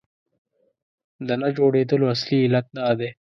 [1.27, 3.09] د نه جوړېدلو اصلي علت دا دی.